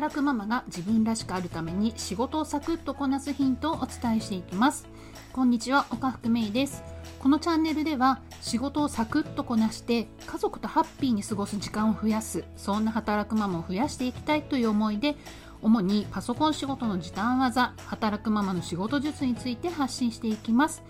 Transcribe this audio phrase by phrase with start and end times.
[0.00, 4.88] 働くママが自分らしくあるために仕事をサクッとこなすヒントをお伝えしていきます。
[5.30, 6.82] こんにちは岡福芽衣です。
[7.18, 15.16] このチャンネルでは仕事をサクッとこなして家族とハッピーに過ごす時間を増やすそんな働くママを増やしていきたいという思いで
[15.60, 20.82] 主にパソコン仕事の時短技働くママの仕事術について発信していきます。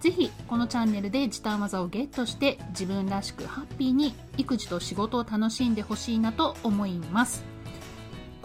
[0.00, 7.55] ぜひこのチャンネルで時短技をゲットして自分らしくハッピーに育児と仕事を楽しんでほしいなと思います。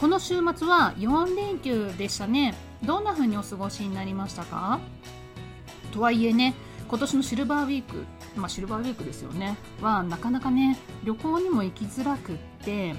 [0.01, 2.55] この週末は4連休でしたね。
[2.83, 4.79] どんな風にお過ごしになりましたか？
[5.91, 6.55] とはいえね
[6.89, 8.03] 今年のシルバーウィーク
[8.35, 9.57] まあシルバーウィークですよね。
[9.79, 12.95] はなかなかね旅行にも行きづらくって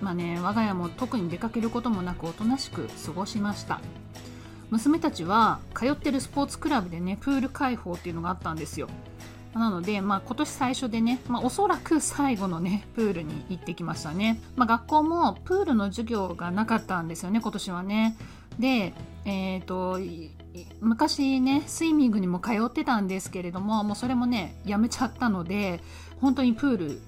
[0.00, 3.82] まあね我が家も特に出かけることもなくおとなしく過ごしました。
[4.70, 8.88] 娘たちは通ってるスポーツクラブでねプール開放っていうのがあったんですよ。
[9.54, 18.16] なので、まあ、今年最初でね、まあ、おそらく最後のねプールに行ってきましたね、まあ、学校もプールの授業がなかったんですよね今年はね。
[18.58, 18.92] で
[19.24, 20.00] えっ、ー、と
[20.80, 25.80] 昔ねスイミングにも通ってたんですけれどももうそれもねやめちゃったので
[26.20, 27.00] 本当にプール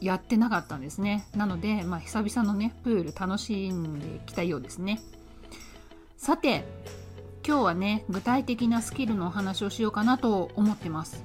[0.00, 1.26] やってなかったんですね。
[1.36, 5.00] なので、まあ、久々のねプール楽しんできたようですね。
[6.16, 6.64] さて
[7.46, 11.22] 今日はね具体的なスキルのお話をしようかなと思ってます。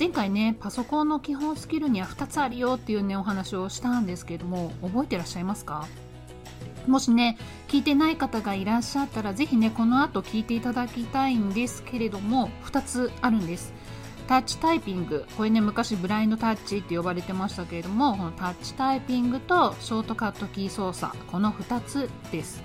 [0.00, 5.86] 前回ねパソコンの基本スキルには2つあるよっていうねお話をしたんですけれども覚えてらっしゃいますか？
[6.86, 7.36] もしね
[7.68, 13.74] 聞いてない方がいらっしゃったら是非ねこの後聞いていただきたいんですけれども2つあるんです。
[14.26, 15.26] タッチタイピング。
[15.36, 21.14] これね昔ブラインドタッチって呼ばれてましたけれどもこのタッチタイピングとショートカットキー操作。
[21.26, 22.62] この2つです。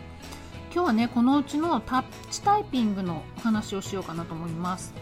[0.74, 4.94] 今日はねこのうちのタッチタイピングの話をしようかなと思います、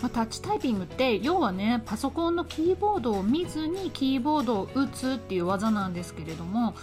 [0.00, 6.74] まあ、タッチタイピングって要はねパソコンのキーボードを見ずにキーボードを打つっていう技なんですけれども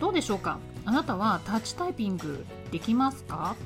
[0.00, 0.58] どうでしょうか？
[0.84, 3.56] あなたはタッチタイピングできますか？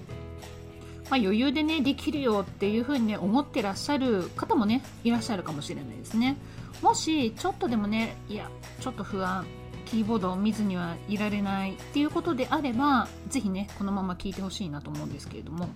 [1.08, 6.36] まあ、余裕でねできるよっていうふうにね思ってらっしゃる方もねいらっしゃるかもしれないですね。
[6.82, 8.50] もしちょっとでもねいや
[8.80, 9.46] ちょっと不安
[9.86, 15.68] キーボードを見ずにはいられないっていうことであれば是非ねこのまま聞いてほしいなと思うんですけれども、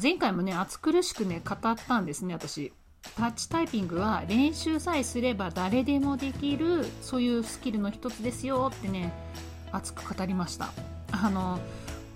[0.00, 2.72] 前回もね暑苦しくね語ったんですね私。
[3.16, 9.12] タッチタイピングは練習さえすれば誰でもできるそういうスキルの一つですよってね
[9.72, 10.72] 熱く語りました。
[11.10, 11.58] あの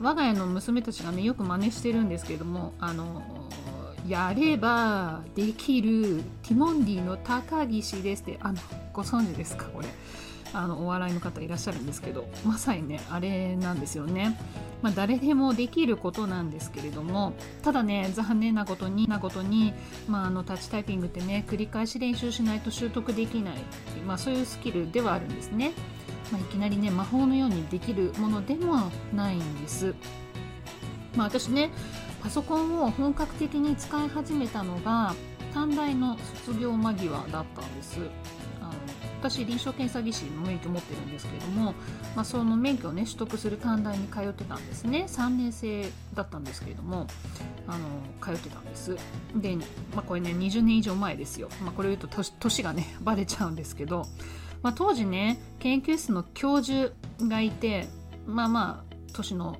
[0.00, 3.22] 我が家の娘たちがねよく真似してるんですけれどもあの
[4.06, 8.58] やればできるティモンディの高岸ですってあの
[8.93, 9.88] ご存知ですかこれ。
[10.53, 14.39] あのお笑いの方いらっしゃるんですけどまさにねあれなんですよね、
[14.83, 19.75] まあ、誰でもできることなんですけれどもただね残念なことになことに、
[20.09, 23.56] まあ、あのタッチタイピングってね繰り返し練習しないと習得できない、
[24.06, 25.73] まあ、そういうスキルではあるんですね、
[26.33, 29.95] まあ、いきなりね魔法のようにできるものでもないんです、
[31.15, 31.71] まあ、私ね
[32.23, 35.15] パソコンを本格的に使い始めたのが
[35.55, 38.01] 短大の卒業間際だったんです。
[39.21, 41.75] 私臨床検査技師の免許持ってるんですけれども、
[42.15, 45.06] まあ、その免許をね取得する短大に通ってたんですね。
[45.09, 47.06] 3年生だったんですけれども
[47.66, 47.84] あの
[48.22, 48.97] 通ってたんです。
[49.34, 49.65] で、ま
[49.99, 54.06] あ、これね20年以上前ですよ、まあ、これを言うと年がねバレちゃうんですけど、
[54.62, 57.88] まあ、当時ね研究室の教授がいて
[58.26, 59.59] まあまあ年の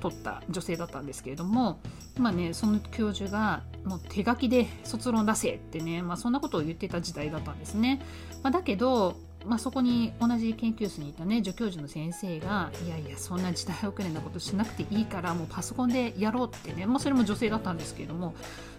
[0.00, 1.80] 取った女性だったんですけれども
[2.18, 8.00] まあねその教授がもう手書きで卒論出せってね、まあ、そんなことを言ってた時代だったんですね、
[8.42, 18.34] まあ、だけど、まあ、そこに同じ研究室にいたね助教授の先生がいやいやそんな時代遅れなことしなくていいからもうパソコンでやろうってね、まあ、それも女性だったんですけれども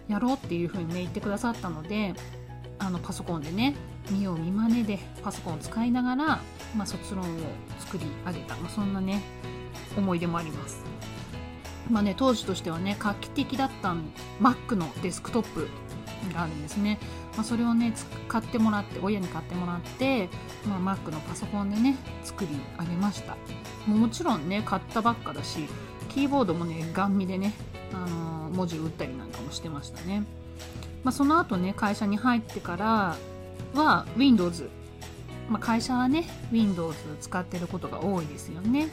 [0.08, 2.14] やろうっていうふうにね言ってくださったので
[2.78, 3.74] あのパソコンでね
[4.10, 6.26] 見よう見まねでパソコンを使いながら、
[6.76, 7.26] まあ、卒論を
[7.78, 9.22] 作り上げた、まあ、そんなね
[9.96, 10.82] 思い出もあります。
[11.90, 13.94] まあね、当時としてはね画期的だった
[14.40, 15.68] Mac のデスクトップ
[16.32, 16.98] があるんですね、
[17.36, 17.94] まあ、それをね
[18.28, 20.28] 買ってもらって親に買ってもらって、
[20.66, 23.36] まあ、Mac のパソコンでね作り上げました。
[23.86, 25.66] もちろんね買ったばっかだし
[26.08, 27.52] キーボードもねガン見でね、
[27.92, 30.24] あのー、文字打ったりなんかもしてましたね、
[31.02, 33.16] まあ、その後ね会社に入ってから
[33.74, 34.70] は Windows
[35.48, 38.88] まあ、会社はね Windows 使ってることが多いですよね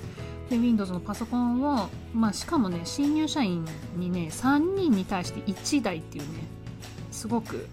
[0.50, 3.65] で Windows のパソコンを、まあ、しかもね新入社員
[3.95, 6.30] にね3人に対して1台っていうね
[7.12, 7.68] すごく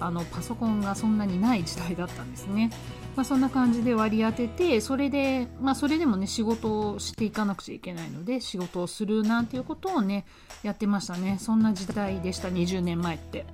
[0.00, 2.70] あのパソコンがそんなにない時代だったんですね。
[3.16, 10.24] まあ、そんな感じで割り当ててそれで、まあ、それでもね仕事をしていかなくちゃいけないので仕事をするなんていうことをね
[10.62, 13.44] やってましたねそんな時代でした20年前って。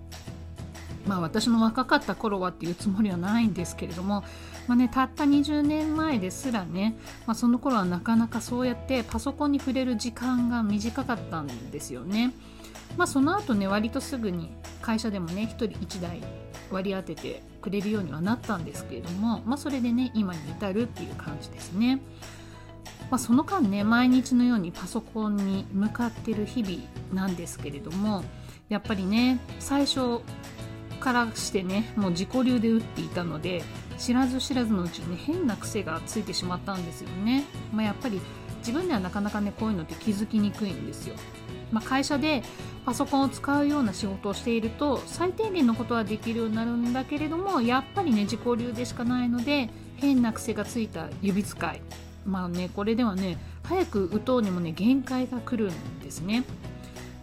[1.07, 4.25] まあ私の若かった頃はっていうつもりはないんですけれども、
[4.67, 6.97] まあね、たった20年前ですらね、
[7.27, 12.33] まあ、その頃はなかなかそうやってパソコンに触れる時間が短かったんですよね。
[12.97, 16.23] まあ、その後ね割とすぐに会社でもね1人1台
[16.71, 22.01] 割り当ててくれるようにはなったんですけれども、まあ、それでね今に至るっていう感じですね。
[23.11, 26.79] まあ、その間ね毎日のようにパソコンに向かってる日々
[27.13, 28.25] なんですけれども
[28.69, 30.21] やっぱりね最初
[31.01, 33.63] からしてねもう自己流で打っていたので
[33.99, 38.21] 知らず知らずのうちにね変な癖がついてしまったんですよね、まあ、やっぱり
[38.59, 41.15] 自分ではなかなかねこういうのって気づきにくいんですよ、
[41.71, 42.43] まあ、会社で
[42.87, 51.81] パソコンを使うような仕事をしていると最低限のことはできるようになるんだけれどもやっぱりね自己流でしかないので変な癖がついた指使い。
[52.27, 56.45] まあねこれではね早く打とうにもね限界が来るんですね。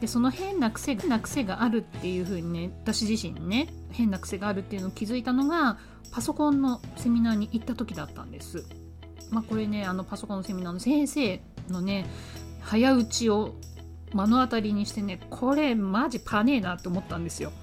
[0.02, 5.78] でその変な癖な癖があるっていう風にね私自身ね変な癖があるっていうのを気づいたのが
[6.12, 8.66] パソコンのセミナーに行った時だったんです。
[9.30, 12.06] まあ、これねあのパソコンのセミナーの先生のね
[12.60, 13.54] 早打ちを
[14.14, 17.54] 目の当たりにしてねこれマジパネーなって思ったんですよ。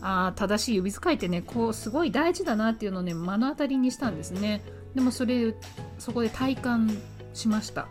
[0.00, 4.62] あ正しい指使いってねこうすごい大事だなっていうのをね目の当たりにしたんですね。
[4.94, 5.54] でもそれ
[5.98, 6.96] そこで体感
[7.34, 7.88] しました。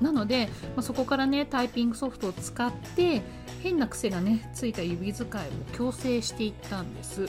[0.00, 3.22] なので、まあ、そこからねタイピングソフトを使って
[3.62, 7.28] 変な癖がねついた指使いを矯正していったんです。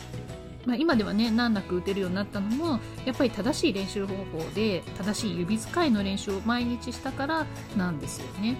[0.65, 7.45] まあ、今ではね難なく打てるようになったのもやっぱり正しい練習方法で正しい指使いの練習を毎日したから
[7.77, 8.57] なんですよね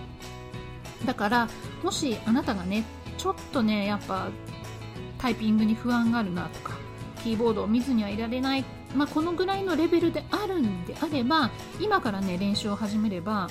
[1.06, 1.50] だから
[1.84, 2.84] もしあなたがね
[3.18, 4.30] ちょっとねやっぱ
[5.18, 6.78] タイピングに不安があるなとか
[7.24, 8.66] キーボードを見ずにはいられない、
[8.96, 11.50] まあ、このぐらいのレベルであるんであれば
[11.80, 13.50] 今からね練習を始めれば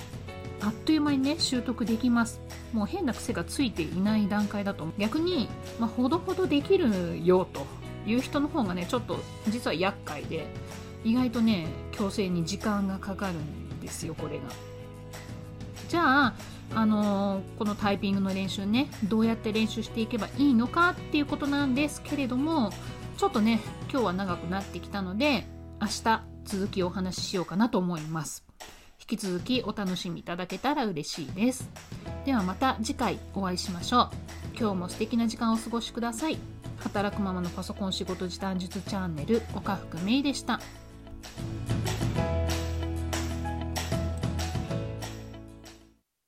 [0.65, 2.41] あっという間にね習得できます
[2.73, 7.67] もう変な癖がついていない段階だと逆に、まあ、ほどほどできるよと
[8.07, 9.19] いう人の方がねちょっと
[9.49, 10.47] 実は厄介で
[11.05, 14.45] 意外とね矯正に時間がかかるんですよこれが
[15.89, 16.35] じゃあ
[16.75, 22.71] あのー、このタイピングの練習ねどうやって練習していけばいいのかっていうことなんですけれども
[23.19, 23.61] ちょっとね
[23.91, 25.47] 今日は長くなってきたので
[25.81, 28.45] 明日続きをお話ししようかなと思います
[29.11, 31.69] 引き続きお楽しみいただけたら嬉しいです。
[32.25, 34.11] ではまた次回お会いしましょう。
[34.59, 36.39] 今日も素敵な時間をお過ごしください。
[36.79, 40.59] 働くママのパソコン仕事時短術チャンネル岡福芽衣でした。